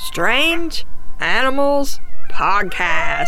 Strange 0.00 0.86
Animals 1.18 1.98
Podcast. 2.30 3.26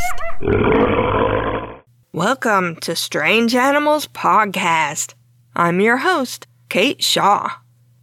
Welcome 2.13 2.77
to 2.77 2.95
Strange 2.95 3.57
Animals 3.57 4.07
Podcast. 4.07 5.15
I'm 5.57 5.81
your 5.81 5.99
host, 5.99 6.47
Kate 6.69 7.03
Shaw. 7.03 7.51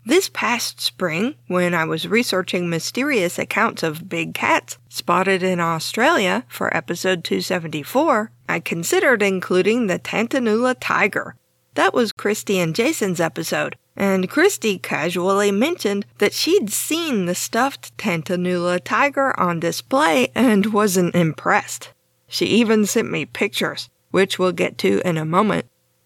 This 0.05 0.29
past 0.29 0.81
spring, 0.81 1.35
when 1.47 1.73
I 1.73 1.85
was 1.85 2.09
researching 2.09 2.69
mysterious 2.69 3.39
accounts 3.39 3.83
of 3.83 4.09
big 4.09 4.33
cats 4.33 4.77
spotted 4.89 5.43
in 5.43 5.61
Australia 5.61 6.43
for 6.49 6.75
episode 6.75 7.23
274, 7.23 8.31
I 8.49 8.59
considered 8.59 9.21
including 9.23 9.87
the 9.87 9.97
Tantanoola 9.97 10.75
tiger. 10.79 11.35
That 11.75 11.93
was 11.93 12.11
Christy 12.11 12.59
and 12.59 12.75
Jason's 12.75 13.21
episode, 13.21 13.77
and 13.97 14.29
Christy 14.29 14.77
casually 14.77 15.51
mentioned 15.51 16.05
that 16.19 16.33
she'd 16.33 16.71
seen 16.71 17.25
the 17.25 17.35
stuffed 17.35 17.97
Tantanoola 17.97 18.79
tiger 18.83 19.37
on 19.39 19.59
display 19.59 20.31
and 20.35 20.71
wasn't 20.71 21.15
impressed. 21.15 21.91
She 22.27 22.45
even 22.45 22.85
sent 22.85 23.11
me 23.11 23.25
pictures, 23.25 23.89
which 24.11 24.37
we'll 24.37 24.51
get 24.51 24.77
to 24.79 25.01
in 25.03 25.17
a 25.17 25.25
moment. 25.25 25.65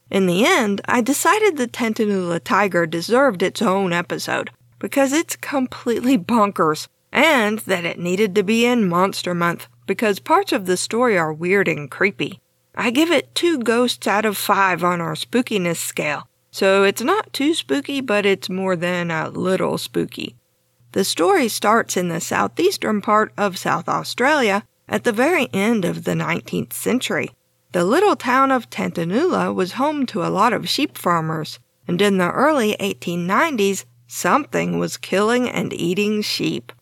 In 0.09 0.25
the 0.25 0.45
end, 0.45 0.81
I 0.85 1.01
decided 1.01 1.57
the 1.57 1.67
Tantanoola 1.67 2.39
tiger 2.39 2.85
deserved 2.85 3.43
its 3.43 3.61
own 3.61 3.93
episode 3.93 4.51
because 4.79 5.13
it's 5.13 5.35
completely 5.35 6.17
bonkers, 6.17 6.87
and 7.11 7.59
that 7.59 7.85
it 7.85 7.99
needed 7.99 8.33
to 8.35 8.43
be 8.43 8.65
in 8.65 8.87
Monster 8.87 9.33
Month 9.33 9.67
because 9.85 10.19
parts 10.19 10.51
of 10.51 10.65
the 10.65 10.77
story 10.77 11.17
are 11.17 11.33
weird 11.33 11.67
and 11.67 11.91
creepy. 11.91 12.39
I 12.73 12.89
give 12.89 13.11
it 13.11 13.35
two 13.35 13.59
ghosts 13.59 14.07
out 14.07 14.25
of 14.25 14.37
five 14.37 14.83
on 14.83 15.01
our 15.01 15.13
spookiness 15.13 15.77
scale, 15.77 16.27
so 16.51 16.83
it's 16.83 17.01
not 17.01 17.33
too 17.33 17.53
spooky, 17.53 18.01
but 18.01 18.25
it's 18.25 18.49
more 18.49 18.75
than 18.75 19.09
a 19.09 19.29
little 19.29 19.77
spooky. 19.77 20.35
The 20.91 21.05
story 21.05 21.47
starts 21.47 21.95
in 21.95 22.09
the 22.09 22.19
southeastern 22.19 23.01
part 23.01 23.31
of 23.37 23.57
South 23.57 23.87
Australia 23.87 24.63
at 24.89 25.05
the 25.05 25.13
very 25.13 25.47
end 25.53 25.85
of 25.85 26.03
the 26.03 26.11
19th 26.11 26.73
century. 26.73 27.29
The 27.71 27.85
little 27.85 28.17
town 28.17 28.51
of 28.51 28.69
Tantanoola 28.69 29.53
was 29.53 29.73
home 29.73 30.05
to 30.07 30.23
a 30.23 30.27
lot 30.27 30.51
of 30.51 30.67
sheep 30.67 30.97
farmers, 30.97 31.59
and 31.87 32.01
in 32.01 32.17
the 32.17 32.29
early 32.29 32.75
1890s, 32.81 33.85
something 34.07 34.77
was 34.77 34.97
killing 34.97 35.49
and 35.49 35.71
eating 35.71 36.21
sheep. 36.21 36.73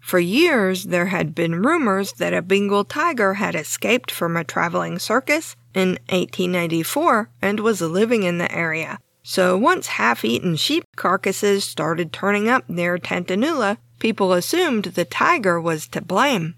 For 0.00 0.18
years, 0.18 0.84
there 0.84 1.06
had 1.06 1.34
been 1.34 1.62
rumors 1.62 2.14
that 2.14 2.32
a 2.32 2.40
Bengal 2.40 2.84
tiger 2.84 3.34
had 3.34 3.54
escaped 3.54 4.10
from 4.10 4.38
a 4.38 4.44
traveling 4.44 4.98
circus 4.98 5.54
in 5.74 5.98
1894 6.08 7.28
and 7.42 7.60
was 7.60 7.82
living 7.82 8.22
in 8.22 8.38
the 8.38 8.50
area. 8.50 8.98
So 9.30 9.58
once 9.58 9.88
half 9.88 10.24
eaten 10.24 10.56
sheep 10.56 10.84
carcasses 10.96 11.62
started 11.62 12.14
turning 12.14 12.48
up 12.48 12.66
near 12.66 12.96
Tantanoola, 12.96 13.76
people 13.98 14.32
assumed 14.32 14.84
the 14.84 15.04
tiger 15.04 15.60
was 15.60 15.86
to 15.88 16.00
blame. 16.00 16.54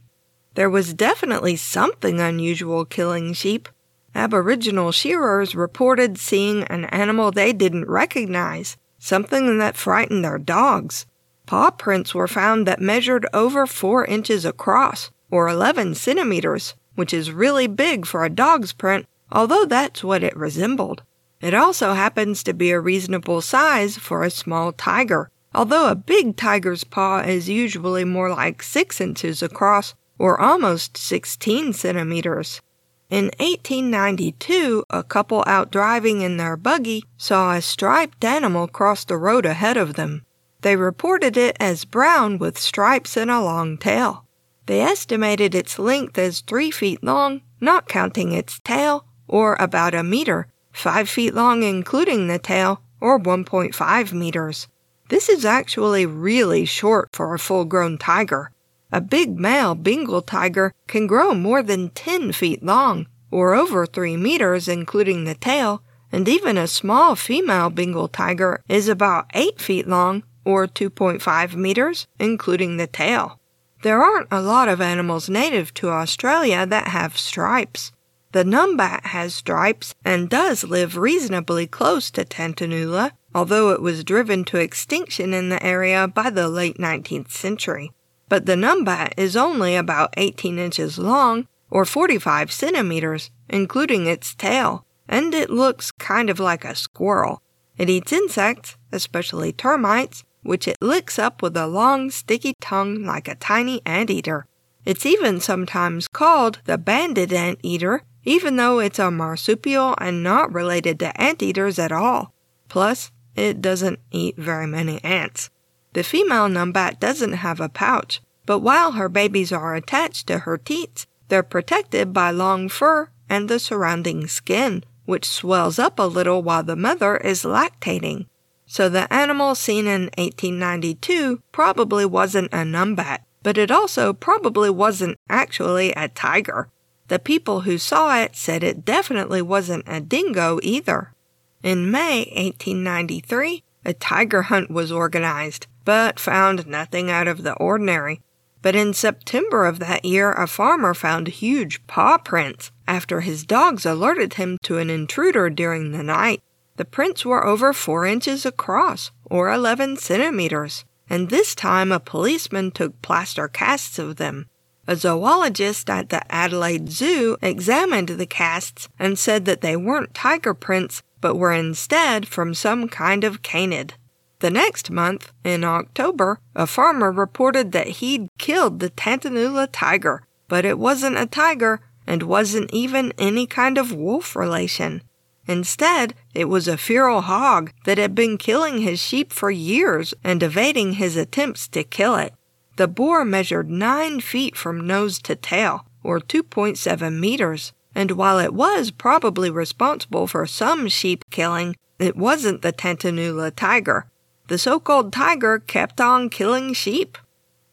There 0.55 0.71
was 0.71 0.95
definitely 0.95 1.57
something 1.57 2.21
unusual 2.21 2.85
killing 2.85 3.33
sheep. 3.33 3.69
Aboriginal 4.15 4.93
shearers 4.93 5.57
reported 5.57 6.17
seeing 6.17 6.63
an 6.63 6.85
animal 6.85 7.33
they 7.33 7.53
didn't 7.53 7.91
recognize, 7.91 8.77
something 9.01 9.59
that 9.59 9.77
frightened 9.77 10.25
their 10.25 10.39
dogs. 10.39 11.07
Paw 11.47 11.73
prints 11.73 12.15
were 12.15 12.29
found 12.29 12.69
that 12.69 12.81
measured 12.81 13.27
over 13.35 13.67
4 13.67 14.05
inches 14.05 14.45
across, 14.45 15.11
or 15.29 15.49
11 15.49 15.97
centimeters, 15.97 16.77
which 16.95 17.13
is 17.13 17.33
really 17.33 17.67
big 17.67 18.07
for 18.07 18.25
a 18.25 18.31
dog's 18.31 18.73
print, 18.73 19.07
although 19.33 19.65
that's 19.65 20.05
what 20.05 20.23
it 20.23 20.37
resembled. 20.37 21.03
It 21.41 21.55
also 21.55 21.95
happens 21.95 22.43
to 22.43 22.53
be 22.53 22.71
a 22.71 22.81
reasonable 22.81 23.41
size 23.41 23.97
for 23.97 24.23
a 24.23 24.31
small 24.31 24.73
tiger, 24.73 25.31
although 25.55 25.89
a 25.89 25.95
big 25.95 26.37
tiger's 26.37 26.85
paw 26.85 27.21
is 27.21 27.49
usually 27.49 28.05
more 28.05 28.31
like 28.31 28.63
6 28.63 29.01
inches 29.01 29.43
across 29.43 29.95
or 30.19 30.39
almost 30.39 30.99
16 30.99 31.73
centimeters. 31.73 32.61
In 33.09 33.25
1892, 33.41 34.85
a 34.91 35.03
couple 35.03 35.43
out 35.47 35.73
driving 35.73 36.21
in 36.21 36.37
their 36.37 36.57
buggy 36.57 37.05
saw 37.17 37.55
a 37.55 37.63
striped 37.63 38.23
animal 38.25 38.69
cross 38.69 39.05
the 39.05 39.17
road 39.17 39.47
ahead 39.47 39.77
of 39.77 39.95
them. 39.95 40.25
They 40.61 40.77
reported 40.77 41.37
it 41.37 41.57
as 41.59 41.87
brown 41.87 42.39
with 42.39 42.59
stripes 42.59 43.17
and 43.17 43.31
a 43.31 43.41
long 43.41 43.79
tail. 43.79 44.27
They 44.67 44.81
estimated 44.83 45.55
its 45.55 45.79
length 45.79 46.19
as 46.19 46.41
three 46.43 46.71
feet 46.71 47.03
long, 47.03 47.41
not 47.61 47.89
counting 47.89 48.33
its 48.33 48.61
tail, 48.61 49.07
or 49.27 49.57
about 49.59 49.95
a 49.95 50.05
meter, 50.05 50.47
5 50.73 51.09
feet 51.09 51.35
long 51.35 51.63
including 51.63 52.27
the 52.27 52.39
tail, 52.39 52.83
or 53.01 53.19
1.5 53.19 54.13
meters. 54.13 54.69
This 55.09 55.29
is 55.29 55.45
actually 55.45 56.07
really 56.07 56.65
short 56.65 57.09
for 57.13 57.35
a 57.35 57.39
full 57.39 57.65
grown 57.65 57.99
tiger. 57.99 58.53
A 58.93 59.01
big 59.01 59.39
male 59.39 59.75
Bengal 59.75 60.23
tiger 60.23 60.73
can 60.87 61.07
grow 61.07 61.35
more 61.35 61.63
than 61.63 61.91
10 61.91 62.33
feet 62.33 62.63
long, 62.63 63.07
or 63.31 63.55
over 63.55 63.87
3 63.87 64.17
meters 64.17 64.69
including 64.69 65.25
the 65.25 65.35
tail, 65.35 65.83
and 66.13 66.29
even 66.29 66.59
a 66.59 66.67
small 66.67 67.15
female 67.15 67.71
Bengal 67.71 68.09
tiger 68.09 68.63
is 68.69 68.89
about 68.89 69.31
8 69.35 69.61
feet 69.61 69.87
long, 69.87 70.25
or 70.45 70.67
2.5 70.67 71.55
meters, 71.55 72.07
including 72.19 72.77
the 72.77 72.87
tail. 72.87 73.39
There 73.83 74.03
aren't 74.03 74.29
a 74.31 74.43
lot 74.43 74.69
of 74.69 74.81
animals 74.81 75.29
native 75.29 75.73
to 75.75 75.89
Australia 75.89 76.67
that 76.67 76.89
have 76.89 77.17
stripes. 77.17 77.93
The 78.33 78.45
numbat 78.45 79.07
has 79.07 79.35
stripes 79.35 79.97
and 80.05 80.31
does 80.31 80.63
live 80.63 80.97
reasonably 80.97 81.67
close 81.67 82.13
to 82.13 82.25
Tantanoola, 82.25 83.11
although 83.35 83.71
it 83.71 83.83
was 83.83 84.05
driven 84.05 84.45
to 84.45 84.59
extinction 84.59 85.35
in 85.35 85.49
the 85.49 85.61
area 85.65 86.07
by 86.07 86.31
the 86.31 86.49
late 86.49 86.79
19th 86.79 87.33
century. 87.33 87.91
But 88.29 88.47
the 88.47 88.55
numbat 88.55 89.15
is 89.17 89.37
only 89.37 89.75
about 89.75 90.15
18 90.17 90.61
inches 90.61 90.97
long, 90.97 91.49
or 91.71 91.85
45 91.85 92.53
centimeters, 92.53 93.33
including 93.49 94.07
its 94.07 94.37
tail, 94.37 94.87
and 95.09 95.35
it 95.35 95.51
looks 95.51 95.91
kind 95.91 96.31
of 96.31 96.39
like 96.39 96.65
a 96.65 96.77
squirrel. 96.77 97.43
It 97.77 97.91
eats 97.91 98.13
insects, 98.13 98.77
especially 98.93 99.53
termites, 99.53 100.23
which 100.45 100.69
it 100.69 100.77
licks 100.81 101.19
up 101.19 101.43
with 101.43 101.57
a 101.57 101.67
long, 101.67 102.11
sticky 102.13 102.55
tongue 102.61 103.05
like 103.05 103.27
a 103.27 103.35
tiny 103.35 103.83
anteater. 103.85 104.47
It's 104.85 105.05
even 105.05 105.41
sometimes 105.41 106.07
called 106.07 106.61
the 106.65 106.79
banded 106.79 107.33
anteater 107.33 108.05
even 108.25 108.57
though 108.57 108.79
it's 108.79 108.99
a 108.99 109.11
marsupial 109.11 109.95
and 109.99 110.23
not 110.23 110.53
related 110.53 110.99
to 110.99 111.21
anteaters 111.21 111.79
at 111.79 111.93
all. 111.93 112.33
Plus, 112.69 113.11
it 113.37 113.63
doesn't 113.63 114.01
eat 114.11 114.37
very 114.37 114.67
many 114.67 115.03
ants. 115.05 115.51
The 115.93 116.03
female 116.03 116.49
numbat 116.49 117.01
doesn't 117.01 117.33
have 117.33 117.61
a 117.61 117.69
pouch, 117.69 118.21
but 118.47 118.61
while 118.61 118.93
her 118.93 119.09
babies 119.09 119.53
are 119.53 119.75
attached 119.75 120.27
to 120.27 120.41
her 120.41 120.59
teats, 120.59 121.07
they're 121.29 121.43
protected 121.43 122.13
by 122.13 122.31
long 122.31 122.69
fur 122.69 123.11
and 123.29 123.49
the 123.49 123.59
surrounding 123.59 124.27
skin, 124.27 124.85
which 125.05 125.25
swells 125.25 125.79
up 125.79 125.99
a 125.99 126.03
little 126.03 126.43
while 126.43 126.63
the 126.63 126.77
mother 126.77 127.17
is 127.17 127.45
lactating. 127.45 128.27
So 128.67 128.89
the 128.89 129.13
animal 129.13 129.55
seen 129.55 129.87
in 129.87 130.03
1892 130.19 131.43
probably 131.51 132.05
wasn't 132.05 132.53
a 132.53 132.59
numbat, 132.59 133.21
but 133.43 133.59
it 133.59 133.71
also 133.71 134.13
probably 134.13 134.71
wasn't 134.71 135.17
actually 135.29 135.93
a 135.93 136.09
tiger. 136.09 136.69
The 137.11 137.19
people 137.19 137.63
who 137.63 137.77
saw 137.77 138.17
it 138.21 138.37
said 138.37 138.63
it 138.63 138.85
definitely 138.85 139.43
wasn't 139.43 139.83
a 139.89 140.01
dingo 140.01 140.61
either. 140.63 141.13
In 141.61 141.91
May 141.91 142.21
1893, 142.37 143.65
a 143.85 143.95
tiger 143.95 144.43
hunt 144.43 144.71
was 144.71 144.93
organized, 144.93 145.67
but 145.85 146.21
found 146.21 146.69
nothing 146.69 147.11
out 147.11 147.27
of 147.27 147.43
the 147.43 147.55
ordinary. 147.55 148.21
But 148.63 148.77
in 148.77 148.95
September 148.95 149.67
of 149.67 149.81
that 149.81 150.05
year, 150.05 150.31
a 150.31 150.47
farmer 150.47 150.95
found 150.95 151.27
huge 151.27 151.85
paw 151.89 152.17
prints 152.17 152.71
after 152.87 153.23
his 153.23 153.43
dogs 153.43 153.85
alerted 153.85 154.35
him 154.35 154.57
to 154.63 154.79
an 154.79 154.89
intruder 154.89 155.51
during 155.51 155.91
the 155.91 156.05
night. 156.05 156.45
The 156.77 156.85
prints 156.85 157.27
were 157.27 157.45
over 157.45 157.73
four 157.73 158.07
inches 158.07 158.47
across, 158.47 159.11
or 159.25 159.51
11 159.51 159.97
centimeters, 159.97 160.85
and 161.09 161.29
this 161.29 161.57
time 161.57 161.91
a 161.91 161.99
policeman 161.99 162.71
took 162.71 163.03
plaster 163.03 163.49
casts 163.49 163.99
of 163.99 164.15
them. 164.15 164.47
A 164.87 164.97
zoologist 164.97 165.89
at 165.91 166.09
the 166.09 166.23
Adelaide 166.33 166.91
Zoo 166.91 167.37
examined 167.43 168.09
the 168.09 168.27
casts 168.27 168.89
and 168.99 169.19
said 169.19 169.45
that 169.45 169.61
they 169.61 169.77
weren't 169.77 170.15
tiger 170.15 170.55
prints, 170.55 171.03
but 171.21 171.37
were 171.37 171.53
instead 171.53 172.27
from 172.27 172.55
some 172.55 172.89
kind 172.89 173.23
of 173.25 173.43
canid. 173.43 173.95
The 174.41 174.51
next 174.51 174.91
month, 174.91 175.33
in 175.45 175.65
October, 175.65 176.41
a 176.57 176.67
farmer 176.67 177.13
reported 177.13 177.73
that 177.73 177.89
he'd 177.89 178.29
killed 178.39 178.81
the 178.81 178.89
Tantanoola 178.91 179.69
tiger, 179.71 180.23
but 180.49 180.65
it 180.65 180.79
wasn't 180.79 181.19
a 181.19 181.27
tiger 181.27 181.81
and 182.07 182.23
wasn't 182.23 182.73
even 182.73 183.13
any 183.19 183.47
kind 183.47 183.77
of 183.77 183.93
wolf 183.93 184.35
relation. 184.35 185.03
Instead, 185.47 186.15
it 186.35 186.47
was 186.47 186.69
a 186.69 186.79
feral 186.79 187.21
hog 187.23 187.73
that 187.85 187.99
had 187.99 188.15
been 188.15 188.39
killing 188.39 188.79
his 188.79 188.99
sheep 188.99 189.33
for 189.33 189.51
years 189.51 190.15
and 190.25 190.43
evading 190.43 190.95
his 190.95 191.17
attempts 191.17 191.69
to 191.69 191.85
kill 191.85 192.17
it. 192.17 192.33
The 192.81 192.89
boar 192.89 193.27
measured 193.27 193.69
nine 193.69 194.21
feet 194.21 194.57
from 194.57 194.87
nose 194.87 195.19
to 195.25 195.37
tail, 195.37 195.85
or 196.03 196.19
2.7 196.19 197.19
meters, 197.19 197.75
and 197.95 198.13
while 198.13 198.39
it 198.39 198.55
was 198.55 198.91
probably 198.91 199.51
responsible 199.51 200.27
for 200.27 200.47
some 200.47 200.89
sheep 200.89 201.23
killing, 201.29 201.77
it 201.99 202.17
wasn't 202.17 202.63
the 202.63 202.73
Tantanoola 202.73 203.55
tiger. 203.55 204.07
The 204.49 204.57
so 204.57 204.81
called 204.81 205.13
tiger 205.13 205.59
kept 205.59 206.01
on 206.01 206.31
killing 206.31 206.73
sheep. 206.73 207.19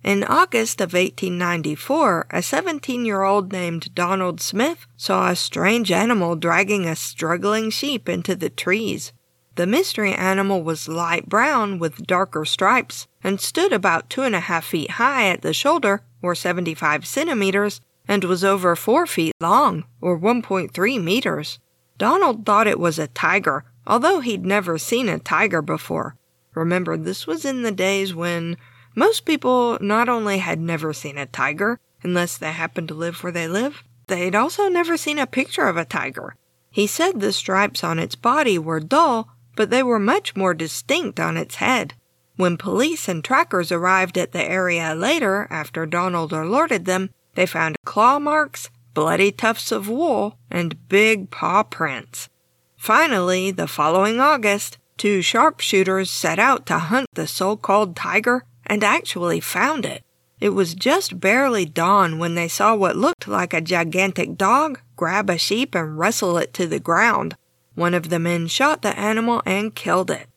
In 0.03 0.25
August 0.25 0.81
of 0.81 0.91
1894, 0.91 2.27
a 2.29 2.41
17 2.41 3.05
year 3.05 3.23
old 3.23 3.53
named 3.53 3.95
Donald 3.95 4.41
Smith 4.41 4.87
saw 4.97 5.29
a 5.29 5.37
strange 5.37 5.89
animal 5.89 6.35
dragging 6.35 6.85
a 6.85 6.97
struggling 6.97 7.69
sheep 7.69 8.09
into 8.09 8.35
the 8.35 8.49
trees. 8.49 9.13
The 9.57 9.65
mystery 9.65 10.13
animal 10.13 10.61
was 10.61 10.87
light 10.87 11.27
brown 11.27 11.79
with 11.79 12.05
darker 12.05 12.45
stripes 12.45 13.07
and 13.23 13.41
stood 13.41 13.73
about 13.73 14.07
two 14.07 14.21
and 14.21 14.35
a 14.35 14.39
half 14.39 14.65
feet 14.65 14.91
high 14.91 15.29
at 15.29 15.41
the 15.41 15.51
shoulder, 15.51 16.03
or 16.21 16.35
75 16.35 17.07
centimeters, 17.07 17.81
and 18.07 18.23
was 18.23 18.43
over 18.43 18.75
four 18.75 19.07
feet 19.07 19.33
long, 19.41 19.85
or 19.99 20.19
1.3 20.19 21.03
meters. 21.03 21.57
Donald 21.97 22.45
thought 22.45 22.67
it 22.67 22.79
was 22.79 22.99
a 22.99 23.07
tiger, 23.07 23.65
although 23.87 24.19
he'd 24.19 24.45
never 24.45 24.77
seen 24.77 25.09
a 25.09 25.17
tiger 25.17 25.63
before. 25.63 26.15
Remember, 26.53 26.95
this 26.95 27.25
was 27.25 27.43
in 27.43 27.63
the 27.63 27.71
days 27.71 28.13
when 28.13 28.57
most 28.95 29.25
people 29.25 29.79
not 29.81 30.07
only 30.07 30.37
had 30.37 30.59
never 30.59 30.93
seen 30.93 31.17
a 31.17 31.25
tiger, 31.25 31.79
unless 32.03 32.37
they 32.37 32.51
happened 32.51 32.89
to 32.89 32.93
live 32.93 33.23
where 33.23 33.31
they 33.31 33.47
live, 33.47 33.83
they'd 34.05 34.35
also 34.35 34.69
never 34.69 34.97
seen 34.97 35.17
a 35.17 35.25
picture 35.25 35.67
of 35.67 35.77
a 35.77 35.83
tiger. 35.83 36.35
He 36.69 36.85
said 36.85 37.21
the 37.21 37.33
stripes 37.33 37.83
on 37.83 37.97
its 37.97 38.13
body 38.13 38.59
were 38.59 38.79
dull 38.79 39.33
but 39.57 39.69
they 39.69 39.83
were 39.83 39.99
much 39.99 40.35
more 40.37 40.53
distinct 40.53 41.19
on 41.19 41.35
its 41.35 41.55
head. 41.55 41.95
When 42.37 42.55
police 42.55 43.09
and 43.09 43.23
trackers 43.23 43.71
arrived 43.71 44.17
at 44.17 44.31
the 44.31 44.43
area 44.43 44.95
later, 44.95 45.47
after 45.49 45.85
Donald 45.85 46.31
alerted 46.31 46.85
them, 46.85 47.09
they 47.33 47.47
found 47.47 47.75
claw 47.83 48.19
marks, 48.19 48.69
bloody 48.93 49.31
tufts 49.31 49.71
of 49.71 49.89
wool, 49.89 50.37
and 50.49 50.87
big 50.87 51.31
paw 51.31 51.63
prints. 51.63 52.29
Finally, 52.77 53.51
the 53.51 53.67
following 53.67 54.19
August, 54.19 54.77
two 54.97 55.21
sharpshooters 55.21 56.09
set 56.11 56.37
out 56.37 56.65
to 56.67 56.77
hunt 56.77 57.07
the 57.13 57.27
so 57.27 57.57
called 57.57 57.95
tiger 57.95 58.43
and 58.67 58.83
actually 58.83 59.39
found 59.39 59.85
it. 59.85 60.03
It 60.39 60.49
was 60.49 60.75
just 60.75 61.19
barely 61.19 61.65
dawn 61.65 62.19
when 62.19 62.35
they 62.35 62.47
saw 62.47 62.75
what 62.75 62.95
looked 62.95 63.27
like 63.27 63.53
a 63.53 63.61
gigantic 63.61 64.37
dog 64.37 64.79
grab 64.95 65.29
a 65.31 65.37
sheep 65.39 65.73
and 65.73 65.97
wrestle 65.97 66.37
it 66.37 66.53
to 66.53 66.67
the 66.67 66.79
ground. 66.79 67.35
One 67.77 67.93
of 67.93 68.09
the 68.09 68.17
men 68.17 68.47
shot 68.47 68.81
the 68.81 68.97
animal 68.97 69.43
and 69.45 69.75
killed 69.75 70.09
it. 70.09 70.29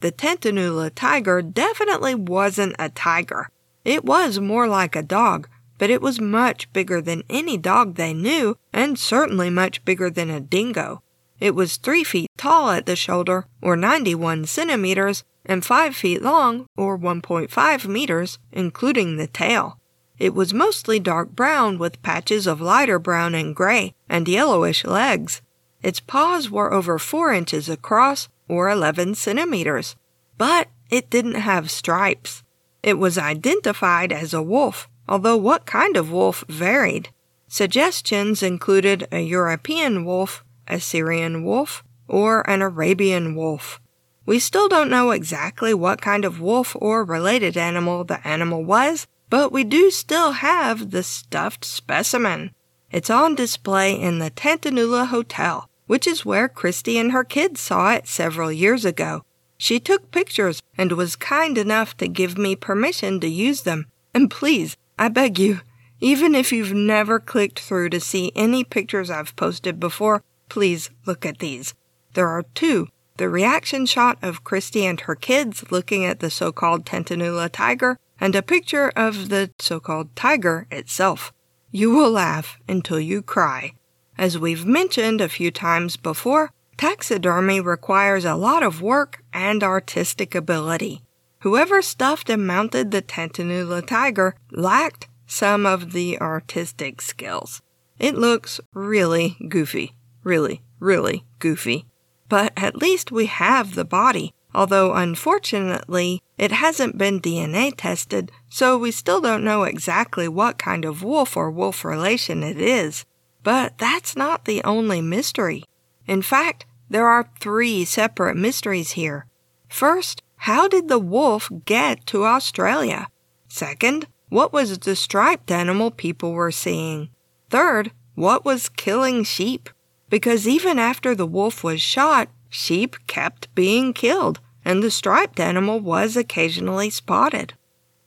The 0.00 0.10
Tantanoola 0.10 0.90
tiger 0.94 1.42
definitely 1.42 2.14
wasn't 2.14 2.74
a 2.78 2.88
tiger. 2.88 3.50
It 3.84 4.02
was 4.02 4.40
more 4.40 4.66
like 4.66 4.96
a 4.96 5.02
dog, 5.02 5.46
but 5.76 5.90
it 5.90 6.00
was 6.00 6.22
much 6.22 6.72
bigger 6.72 7.02
than 7.02 7.22
any 7.28 7.58
dog 7.58 7.96
they 7.96 8.14
knew, 8.14 8.56
and 8.72 8.98
certainly 8.98 9.50
much 9.50 9.84
bigger 9.84 10.08
than 10.08 10.30
a 10.30 10.40
dingo. 10.40 11.02
It 11.38 11.54
was 11.54 11.76
three 11.76 12.02
feet 12.02 12.30
tall 12.38 12.70
at 12.70 12.86
the 12.86 12.96
shoulder, 12.96 13.44
or 13.60 13.76
91 13.76 14.46
centimeters, 14.46 15.22
and 15.44 15.66
five 15.66 15.94
feet 15.94 16.22
long, 16.22 16.64
or 16.78 16.98
1.5 16.98 17.86
meters, 17.86 18.38
including 18.52 19.18
the 19.18 19.26
tail. 19.26 19.78
It 20.18 20.32
was 20.32 20.54
mostly 20.54 20.98
dark 20.98 21.32
brown 21.32 21.76
with 21.76 22.00
patches 22.00 22.46
of 22.46 22.62
lighter 22.62 22.98
brown 22.98 23.34
and 23.34 23.54
gray, 23.54 23.92
and 24.08 24.26
yellowish 24.26 24.82
legs. 24.86 25.42
Its 25.86 26.00
paws 26.00 26.50
were 26.50 26.72
over 26.72 26.98
4 26.98 27.32
inches 27.32 27.68
across, 27.68 28.28
or 28.48 28.68
11 28.68 29.14
centimeters, 29.14 29.94
but 30.36 30.66
it 30.90 31.08
didn't 31.10 31.36
have 31.36 31.70
stripes. 31.70 32.42
It 32.82 32.98
was 32.98 33.16
identified 33.16 34.10
as 34.12 34.34
a 34.34 34.42
wolf, 34.42 34.88
although 35.08 35.36
what 35.36 35.64
kind 35.64 35.96
of 35.96 36.10
wolf 36.10 36.42
varied. 36.48 37.10
Suggestions 37.46 38.42
included 38.42 39.06
a 39.12 39.20
European 39.20 40.04
wolf, 40.04 40.42
a 40.66 40.80
Syrian 40.80 41.44
wolf, 41.44 41.84
or 42.08 42.40
an 42.50 42.62
Arabian 42.62 43.36
wolf. 43.36 43.80
We 44.24 44.40
still 44.40 44.68
don't 44.68 44.90
know 44.90 45.12
exactly 45.12 45.72
what 45.72 46.02
kind 46.02 46.24
of 46.24 46.40
wolf 46.40 46.74
or 46.80 47.04
related 47.04 47.56
animal 47.56 48.02
the 48.02 48.26
animal 48.26 48.64
was, 48.64 49.06
but 49.30 49.52
we 49.52 49.62
do 49.62 49.92
still 49.92 50.32
have 50.32 50.90
the 50.90 51.04
stuffed 51.04 51.64
specimen. 51.64 52.50
It's 52.90 53.08
on 53.08 53.36
display 53.36 53.94
in 53.94 54.18
the 54.18 54.32
Tantanoola 54.32 55.06
Hotel, 55.06 55.70
which 55.86 56.06
is 56.06 56.24
where 56.24 56.48
Christy 56.48 56.98
and 56.98 57.12
her 57.12 57.24
kids 57.24 57.60
saw 57.60 57.92
it 57.92 58.06
several 58.06 58.52
years 58.52 58.84
ago. 58.84 59.22
She 59.58 59.80
took 59.80 60.10
pictures 60.10 60.62
and 60.76 60.92
was 60.92 61.16
kind 61.16 61.56
enough 61.56 61.96
to 61.96 62.08
give 62.08 62.36
me 62.36 62.56
permission 62.56 63.20
to 63.20 63.28
use 63.28 63.62
them. 63.62 63.86
And 64.12 64.30
please, 64.30 64.76
I 64.98 65.08
beg 65.08 65.38
you, 65.38 65.60
even 66.00 66.34
if 66.34 66.52
you've 66.52 66.74
never 66.74 67.18
clicked 67.18 67.60
through 67.60 67.90
to 67.90 68.00
see 68.00 68.32
any 68.34 68.64
pictures 68.64 69.10
I've 69.10 69.36
posted 69.36 69.80
before, 69.80 70.22
please 70.48 70.90
look 71.06 71.24
at 71.24 71.38
these. 71.38 71.74
There 72.14 72.28
are 72.28 72.44
two 72.54 72.88
the 73.16 73.28
reaction 73.30 73.86
shot 73.86 74.18
of 74.20 74.44
Christy 74.44 74.84
and 74.84 75.00
her 75.00 75.14
kids 75.14 75.64
looking 75.70 76.04
at 76.04 76.20
the 76.20 76.30
so 76.30 76.52
called 76.52 76.84
Tantanoola 76.84 77.48
tiger, 77.50 77.98
and 78.20 78.34
a 78.34 78.42
picture 78.42 78.92
of 78.94 79.30
the 79.30 79.50
so 79.58 79.80
called 79.80 80.14
tiger 80.14 80.66
itself. 80.70 81.32
You 81.70 81.90
will 81.90 82.10
laugh 82.10 82.58
until 82.68 83.00
you 83.00 83.22
cry. 83.22 83.72
As 84.18 84.38
we've 84.38 84.64
mentioned 84.64 85.20
a 85.20 85.28
few 85.28 85.50
times 85.50 85.96
before, 85.96 86.50
taxidermy 86.76 87.60
requires 87.60 88.24
a 88.24 88.34
lot 88.34 88.62
of 88.62 88.80
work 88.80 89.22
and 89.32 89.62
artistic 89.62 90.34
ability. 90.34 91.02
Whoever 91.40 91.82
stuffed 91.82 92.30
and 92.30 92.46
mounted 92.46 92.90
the 92.90 93.02
Tantanoola 93.02 93.86
tiger 93.86 94.34
lacked 94.50 95.08
some 95.26 95.66
of 95.66 95.92
the 95.92 96.18
artistic 96.20 97.02
skills. 97.02 97.60
It 97.98 98.14
looks 98.14 98.60
really 98.72 99.36
goofy. 99.48 99.94
Really, 100.24 100.62
really 100.80 101.24
goofy. 101.38 101.86
But 102.28 102.52
at 102.56 102.76
least 102.76 103.12
we 103.12 103.26
have 103.26 103.74
the 103.74 103.84
body, 103.84 104.32
although 104.54 104.94
unfortunately 104.94 106.22
it 106.38 106.52
hasn't 106.52 106.98
been 106.98 107.20
DNA 107.20 107.72
tested, 107.76 108.32
so 108.48 108.76
we 108.76 108.90
still 108.90 109.20
don't 109.20 109.44
know 109.44 109.64
exactly 109.64 110.26
what 110.26 110.58
kind 110.58 110.84
of 110.84 111.02
wolf 111.02 111.36
or 111.36 111.50
wolf 111.50 111.84
relation 111.84 112.42
it 112.42 112.60
is. 112.60 113.04
But 113.46 113.78
that's 113.78 114.16
not 114.16 114.44
the 114.44 114.60
only 114.64 115.00
mystery. 115.00 115.62
In 116.04 116.20
fact, 116.20 116.66
there 116.90 117.06
are 117.06 117.30
three 117.38 117.84
separate 117.84 118.36
mysteries 118.36 118.98
here. 118.98 119.26
First, 119.68 120.20
how 120.48 120.66
did 120.66 120.88
the 120.88 120.98
wolf 120.98 121.48
get 121.64 122.04
to 122.06 122.24
Australia? 122.24 123.06
Second, 123.46 124.08
what 124.30 124.52
was 124.52 124.76
the 124.76 124.96
striped 124.96 125.52
animal 125.52 125.92
people 125.92 126.32
were 126.32 126.50
seeing? 126.50 127.10
Third, 127.48 127.92
what 128.16 128.44
was 128.44 128.68
killing 128.68 129.22
sheep? 129.22 129.70
Because 130.10 130.48
even 130.48 130.80
after 130.80 131.14
the 131.14 131.24
wolf 131.24 131.62
was 131.62 131.80
shot, 131.80 132.28
sheep 132.50 132.96
kept 133.06 133.54
being 133.54 133.92
killed, 133.92 134.40
and 134.64 134.82
the 134.82 134.90
striped 134.90 135.38
animal 135.38 135.78
was 135.78 136.16
occasionally 136.16 136.90
spotted. 136.90 137.54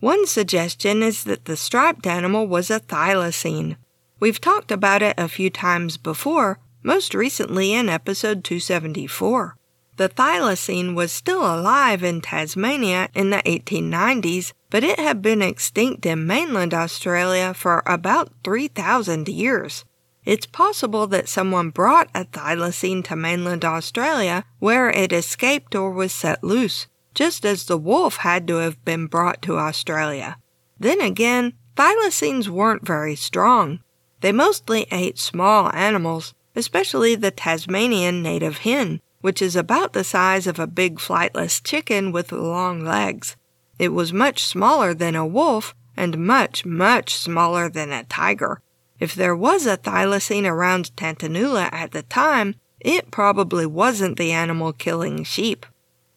One 0.01 0.27
suggestion 0.27 1.01
is 1.01 1.23
that 1.23 1.45
the 1.45 1.55
striped 1.55 2.05
animal 2.05 2.45
was 2.45 2.69
a 2.69 2.81
thylacine, 2.81 3.77
We've 4.19 4.41
talked 4.41 4.71
about 4.71 5.01
it 5.01 5.15
a 5.17 5.29
few 5.29 5.49
times 5.49 5.97
before, 5.97 6.59
most 6.83 7.13
recently 7.13 7.73
in 7.73 7.87
episode 7.87 8.43
274. 8.43 9.55
The 9.95 10.09
thylacine 10.09 10.95
was 10.95 11.11
still 11.11 11.41
alive 11.41 12.03
in 12.03 12.21
Tasmania 12.21 13.09
in 13.13 13.29
the 13.29 13.41
1890s, 13.45 14.53
but 14.69 14.83
it 14.83 14.99
had 14.99 15.21
been 15.21 15.41
extinct 15.41 16.05
in 16.05 16.27
mainland 16.27 16.73
Australia 16.73 17.53
for 17.53 17.81
about 17.85 18.31
3,000 18.43 19.27
years. 19.27 19.85
It's 20.25 20.45
possible 20.45 21.07
that 21.07 21.29
someone 21.29 21.69
brought 21.69 22.09
a 22.13 22.25
thylacine 22.25 23.03
to 23.05 23.15
mainland 23.15 23.63
Australia 23.65 24.43
where 24.59 24.89
it 24.89 25.13
escaped 25.13 25.75
or 25.75 25.91
was 25.91 26.11
set 26.11 26.43
loose, 26.43 26.87
just 27.13 27.45
as 27.45 27.65
the 27.65 27.77
wolf 27.77 28.17
had 28.17 28.47
to 28.47 28.55
have 28.55 28.83
been 28.83 29.07
brought 29.07 29.41
to 29.43 29.57
Australia. 29.57 30.37
Then 30.77 31.01
again, 31.01 31.53
thylacines 31.75 32.47
weren't 32.47 32.85
very 32.85 33.15
strong. 33.15 33.79
They 34.21 34.31
mostly 34.31 34.85
ate 34.91 35.17
small 35.17 35.71
animals, 35.73 36.33
especially 36.55 37.15
the 37.15 37.31
Tasmanian 37.31 38.21
native 38.21 38.59
hen, 38.59 39.01
which 39.21 39.41
is 39.41 39.55
about 39.55 39.93
the 39.93 40.03
size 40.03 40.47
of 40.47 40.59
a 40.59 40.67
big 40.67 40.99
flightless 40.99 41.63
chicken 41.63 42.11
with 42.11 42.31
long 42.31 42.83
legs. 42.83 43.35
It 43.77 43.89
was 43.89 44.11
much 44.11 44.43
smaller 44.43 44.93
than 44.93 45.15
a 45.15 45.25
wolf 45.25 45.73
and 45.95 46.17
much, 46.17 46.65
much 46.65 47.15
smaller 47.15 47.69
than 47.69 47.91
a 47.91 48.03
tiger. 48.03 48.61
If 48.99 49.15
there 49.15 49.35
was 49.35 49.65
a 49.65 49.77
thylacine 49.77 50.45
around 50.45 50.95
Tantanoola 50.95 51.69
at 51.71 51.91
the 51.91 52.03
time, 52.03 52.55
it 52.79 53.11
probably 53.11 53.65
wasn't 53.65 54.17
the 54.17 54.31
animal 54.31 54.73
killing 54.73 55.23
sheep. 55.23 55.65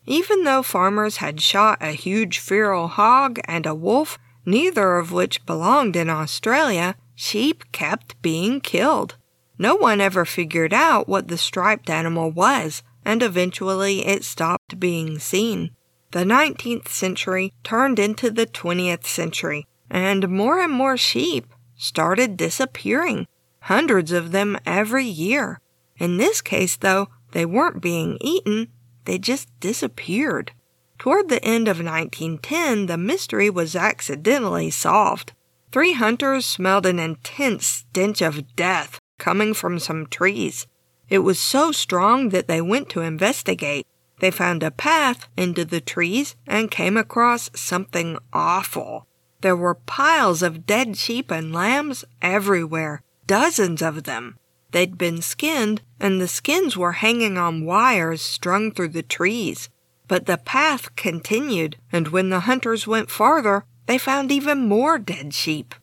Even 0.07 0.43
though 0.43 0.63
farmers 0.63 1.19
had 1.19 1.41
shot 1.41 1.79
a 1.81 1.93
huge 1.93 2.39
feral 2.39 2.89
hog 2.89 3.39
and 3.45 3.67
a 3.67 3.75
wolf, 3.75 4.19
neither 4.45 4.97
of 4.97 5.13
which 5.13 5.47
belonged 5.47 5.95
in 5.95 6.11
Australia, 6.11 6.97
sheep 7.15 7.65
kept 7.73 8.21
being 8.23 8.61
killed. 8.61 9.17
No 9.59 9.77
one 9.77 10.01
ever 10.01 10.25
figured 10.25 10.73
out 10.73 11.09
what 11.09 11.29
the 11.29 11.39
striped 11.39 11.91
animal 11.91 12.31
was, 12.31 12.83
and 13.05 13.23
eventually 13.23 14.07
it 14.07 14.25
stopped 14.25 14.81
being 14.81 15.19
seen. 15.19 15.71
The 16.13 16.25
19th 16.25 16.89
century 16.89 17.53
turned 17.63 17.99
into 17.99 18.31
the 18.31 18.47
20th 18.47 19.07
century, 19.07 19.67
and 19.91 20.29
more 20.29 20.61
and 20.61 20.73
more 20.73 20.97
sheep 20.97 21.53
started 21.77 22.37
disappearing, 22.37 23.27
hundreds 23.61 24.13
of 24.13 24.33
them 24.33 24.59
every 24.67 25.07
year. 25.07 25.61
In 25.99 26.17
this 26.17 26.41
case, 26.41 26.77
though, 26.77 27.09
they 27.33 27.47
weren't 27.47 27.81
being 27.83 28.19
eaten, 28.21 28.69
they 29.05 29.19
just 29.19 29.49
disappeared. 29.61 30.53
Toward 30.99 31.29
the 31.29 31.45
end 31.45 31.67
of 31.67 31.79
1910, 31.79 32.87
the 32.87 32.97
mystery 32.97 33.51
was 33.51 33.75
accidentally 33.75 34.71
solved. 34.71 35.33
Three 35.73 35.95
hunters 35.95 36.45
smelled 36.45 36.85
an 36.85 36.99
intense 36.99 37.67
stench 37.67 38.21
of 38.21 38.55
death 38.55 39.01
coming 39.19 39.55
from 39.55 39.79
some 39.79 40.07
trees. 40.07 40.67
It 41.09 41.21
was 41.21 41.39
so 41.41 41.73
strong 41.73 42.29
that 42.29 42.47
they 42.47 42.61
went 42.61 42.91
to 42.91 43.01
investigate. 43.01 43.87
They 44.21 44.31
found 44.31 44.63
a 44.63 44.71
path 44.71 45.29
into 45.35 45.65
the 45.65 45.81
trees 45.81 46.37
and 46.47 46.71
came 46.71 46.99
across 46.99 47.51
something 47.55 48.19
awful. 48.35 49.07
There 49.41 49.57
were 49.57 49.75
piles 49.75 50.43
of 50.43 50.67
dead 50.67 50.99
sheep 50.99 51.31
and 51.31 51.55
lambs 51.55 52.05
everywhere, 52.21 53.03
dozens 53.27 53.81
of 53.81 54.05
them. 54.05 54.37
They'd 54.73 54.99
been 54.99 55.23
skinned, 55.23 55.81
and 55.99 56.21
the 56.21 56.29
skins 56.29 56.77
were 56.77 56.93
hanging 56.93 57.39
on 57.39 57.65
wires 57.65 58.21
strung 58.21 58.73
through 58.73 58.89
the 58.89 59.03
trees. 59.03 59.71
But 60.07 60.27
the 60.27 60.37
path 60.37 60.95
continued, 60.97 61.77
and 61.91 62.09
when 62.09 62.29
the 62.29 62.41
hunters 62.41 62.87
went 62.87 63.11
farther, 63.11 63.65
they 63.93 63.99
found 63.99 64.33
even 64.33 64.67
more 64.67 64.99
dead 64.99 65.35
sheep. 65.35 65.75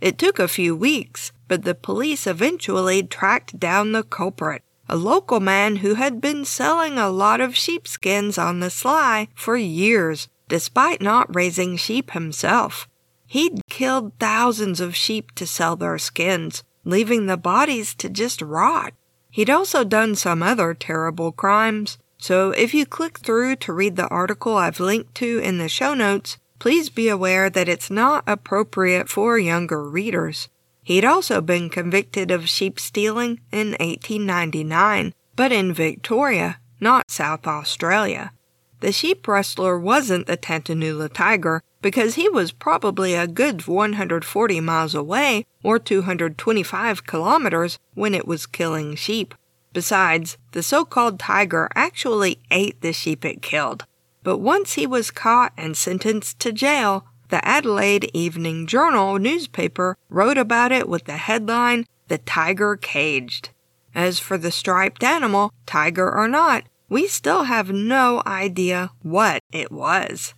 It 0.00 0.18
took 0.18 0.40
a 0.40 0.48
few 0.48 0.74
weeks, 0.74 1.30
but 1.46 1.62
the 1.62 1.76
police 1.76 2.26
eventually 2.26 3.04
tracked 3.04 3.60
down 3.60 3.92
the 3.92 4.02
culprit, 4.02 4.64
a 4.88 4.96
local 4.96 5.38
man 5.38 5.76
who 5.76 5.94
had 5.94 6.20
been 6.20 6.44
selling 6.44 6.98
a 6.98 7.08
lot 7.08 7.40
of 7.40 7.54
sheepskins 7.54 8.36
on 8.36 8.58
the 8.58 8.68
sly 8.68 9.28
for 9.36 9.56
years, 9.56 10.26
despite 10.48 11.00
not 11.00 11.32
raising 11.32 11.76
sheep 11.76 12.10
himself. 12.10 12.88
He'd 13.28 13.60
killed 13.70 14.18
thousands 14.18 14.80
of 14.80 14.96
sheep 14.96 15.30
to 15.36 15.46
sell 15.46 15.76
their 15.76 15.98
skins, 15.98 16.64
leaving 16.84 17.26
the 17.26 17.36
bodies 17.36 17.94
to 17.94 18.08
just 18.08 18.42
rot. 18.42 18.92
He'd 19.30 19.50
also 19.50 19.84
done 19.84 20.16
some 20.16 20.42
other 20.42 20.74
terrible 20.74 21.30
crimes. 21.30 21.96
So 22.18 22.50
if 22.50 22.74
you 22.74 22.86
click 22.86 23.20
through 23.20 23.54
to 23.56 23.72
read 23.72 23.94
the 23.94 24.08
article 24.08 24.56
I've 24.56 24.80
linked 24.80 25.14
to 25.16 25.38
in 25.38 25.58
the 25.58 25.68
show 25.68 25.94
notes, 25.94 26.38
please 26.62 26.90
be 26.90 27.08
aware 27.08 27.50
that 27.50 27.68
it's 27.68 27.90
not 27.90 28.22
appropriate 28.24 29.08
for 29.08 29.36
younger 29.36 29.82
readers. 29.82 30.48
He'd 30.84 31.04
also 31.04 31.40
been 31.40 31.68
convicted 31.68 32.30
of 32.30 32.48
sheep 32.48 32.78
stealing 32.78 33.40
in 33.50 33.70
1899, 33.80 35.12
but 35.34 35.50
in 35.50 35.72
Victoria, 35.72 36.60
not 36.78 37.10
South 37.10 37.48
Australia. 37.48 38.30
The 38.78 38.92
sheep 38.92 39.26
rustler 39.26 39.76
wasn't 39.76 40.28
the 40.28 40.36
Tantanoola 40.36 41.12
tiger, 41.12 41.64
because 41.80 42.14
he 42.14 42.28
was 42.28 42.52
probably 42.52 43.14
a 43.14 43.26
good 43.26 43.66
140 43.66 44.60
miles 44.60 44.94
away 44.94 45.44
or 45.64 45.80
225 45.80 47.04
kilometers 47.08 47.76
when 47.94 48.14
it 48.14 48.28
was 48.28 48.46
killing 48.46 48.94
sheep. 48.94 49.34
Besides, 49.72 50.38
the 50.52 50.62
so 50.62 50.84
called 50.84 51.18
tiger 51.18 51.68
actually 51.74 52.38
ate 52.52 52.80
the 52.82 52.92
sheep 52.92 53.24
it 53.24 53.42
killed. 53.42 53.84
But 54.22 54.38
once 54.38 54.74
he 54.74 54.86
was 54.86 55.10
caught 55.10 55.52
and 55.56 55.76
sentenced 55.76 56.38
to 56.40 56.52
jail, 56.52 57.06
the 57.28 57.44
Adelaide 57.46 58.10
Evening 58.12 58.66
Journal 58.66 59.18
newspaper 59.18 59.96
wrote 60.08 60.38
about 60.38 60.70
it 60.70 60.88
with 60.88 61.04
the 61.04 61.16
headline, 61.16 61.86
The 62.08 62.18
Tiger 62.18 62.76
Caged. 62.76 63.50
As 63.94 64.18
for 64.18 64.36
the 64.38 64.50
striped 64.50 65.02
animal, 65.02 65.52
tiger 65.66 66.10
or 66.10 66.28
not, 66.28 66.64
we 66.88 67.06
still 67.08 67.44
have 67.44 67.72
no 67.72 68.22
idea 68.26 68.90
what 69.02 69.42
it 69.50 69.72
was. 69.72 70.34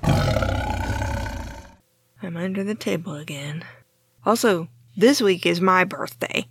under 2.37 2.65
the 2.65 2.75
table 2.75 3.15
again. 3.15 3.65
Also, 4.25 4.67
this 4.97 5.21
week 5.23 5.47
is 5.47 5.61
my 5.61 5.85
birthday. 5.85 6.49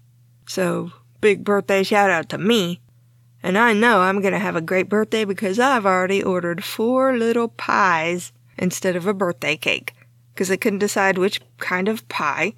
So, 0.47 0.93
big 1.19 1.43
birthday 1.43 1.83
shout 1.83 2.09
out 2.09 2.29
to 2.29 2.37
me. 2.37 2.79
And 3.43 3.57
I 3.57 3.73
know 3.73 3.99
I'm 3.99 4.21
going 4.21 4.31
to 4.31 4.39
have 4.39 4.55
a 4.55 4.61
great 4.61 4.87
birthday 4.87 5.25
because 5.25 5.59
I've 5.59 5.85
already 5.85 6.23
ordered 6.23 6.63
four 6.63 7.17
little 7.17 7.49
pies 7.49 8.31
instead 8.57 8.95
of 8.95 9.05
a 9.05 9.13
birthday 9.13 9.57
cake 9.57 9.91
because 10.33 10.49
I 10.49 10.55
couldn't 10.55 10.79
decide 10.79 11.17
which 11.17 11.41
kind 11.57 11.89
of 11.89 12.07
pie. 12.07 12.53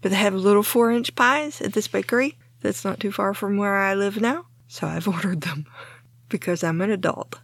But 0.00 0.10
they 0.10 0.16
have 0.16 0.34
little 0.34 0.62
four 0.62 0.90
inch 0.90 1.14
pies 1.14 1.60
at 1.60 1.74
this 1.74 1.88
bakery 1.88 2.38
that's 2.62 2.82
not 2.82 2.98
too 2.98 3.12
far 3.12 3.34
from 3.34 3.58
where 3.58 3.76
I 3.76 3.92
live 3.92 4.22
now. 4.22 4.46
So 4.68 4.86
I've 4.86 5.06
ordered 5.14 5.42
them 5.42 5.66
because 6.30 6.64
I'm 6.64 6.80
an 6.80 6.90
adult. 6.90 7.40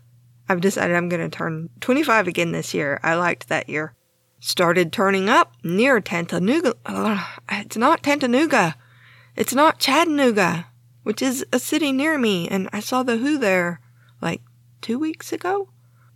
I've 0.50 0.60
decided 0.60 0.96
I'm 0.96 1.08
going 1.08 1.22
to 1.22 1.28
turn 1.28 1.70
25 1.78 2.26
again 2.26 2.50
this 2.50 2.74
year. 2.74 2.98
I 3.04 3.14
liked 3.14 3.48
that 3.48 3.68
year. 3.68 3.94
Started 4.40 4.92
turning 4.92 5.28
up 5.28 5.54
near 5.62 6.00
Tantanooga. 6.00 6.74
it's 7.52 7.76
not 7.76 8.02
Tantanooga. 8.02 8.74
It's 9.36 9.54
not 9.54 9.78
Chattanooga, 9.78 10.66
which 11.04 11.22
is 11.22 11.46
a 11.52 11.60
city 11.60 11.92
near 11.92 12.18
me. 12.18 12.48
And 12.48 12.68
I 12.72 12.80
saw 12.80 13.04
the 13.04 13.18
Who 13.18 13.38
there 13.38 13.80
like 14.20 14.42
two 14.80 14.98
weeks 14.98 15.32
ago. 15.32 15.68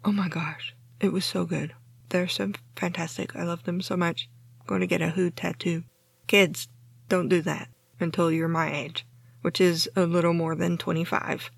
Oh 0.04 0.10
my 0.10 0.26
gosh. 0.26 0.74
It 0.98 1.12
was 1.12 1.24
so 1.24 1.44
good. 1.44 1.72
They're 2.08 2.26
so 2.26 2.50
fantastic. 2.74 3.36
I 3.36 3.44
love 3.44 3.62
them 3.62 3.80
so 3.80 3.96
much. 3.96 4.28
I'm 4.58 4.66
going 4.66 4.80
to 4.80 4.88
get 4.88 5.00
a 5.00 5.10
Who 5.10 5.30
tattoo. 5.30 5.84
Kids, 6.26 6.66
don't 7.08 7.28
do 7.28 7.40
that 7.42 7.68
until 8.00 8.32
you're 8.32 8.48
my 8.48 8.74
age, 8.74 9.06
which 9.42 9.60
is 9.60 9.88
a 9.94 10.06
little 10.06 10.34
more 10.34 10.56
than 10.56 10.76
25. 10.76 11.52